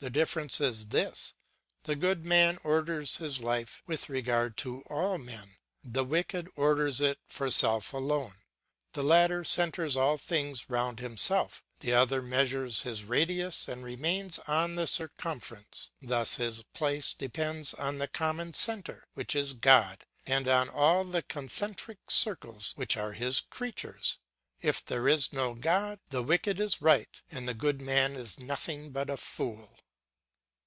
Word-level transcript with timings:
The 0.00 0.10
difference 0.10 0.60
is 0.60 0.86
this: 0.86 1.34
the 1.82 1.96
good 1.96 2.24
man 2.24 2.60
orders 2.62 3.16
his 3.16 3.40
life 3.40 3.82
with 3.84 4.08
regard 4.08 4.56
to 4.58 4.82
all 4.82 5.18
men; 5.18 5.56
the 5.82 6.04
wicked 6.04 6.48
orders 6.54 7.00
it 7.00 7.18
for 7.26 7.50
self 7.50 7.92
alone. 7.92 8.34
The 8.92 9.02
latter 9.02 9.42
centres 9.42 9.96
all 9.96 10.16
things 10.16 10.70
round 10.70 11.00
himself; 11.00 11.64
the 11.80 11.94
other 11.94 12.22
measures 12.22 12.82
his 12.82 13.02
radius 13.02 13.66
and 13.66 13.82
remains 13.82 14.38
on 14.46 14.76
the 14.76 14.86
circumference. 14.86 15.90
Thus 16.00 16.36
his 16.36 16.62
place 16.74 17.12
depends 17.12 17.74
on 17.74 17.98
the 17.98 18.06
common 18.06 18.52
centre, 18.52 19.08
which 19.14 19.34
is 19.34 19.52
God, 19.52 20.04
and 20.24 20.46
on 20.46 20.68
all 20.68 21.02
the 21.02 21.22
concentric 21.22 22.08
circles 22.08 22.72
which 22.76 22.96
are 22.96 23.14
His 23.14 23.40
creatures. 23.40 24.18
If 24.62 24.84
there 24.84 25.08
is 25.08 25.32
no 25.32 25.54
God, 25.54 25.98
the 26.10 26.22
wicked 26.22 26.60
is 26.60 26.80
right 26.80 27.20
and 27.32 27.48
the 27.48 27.54
good 27.54 27.82
man 27.82 28.14
is 28.14 28.38
nothing 28.38 28.90
but 28.90 29.10
a 29.10 29.16
fool. 29.16 29.74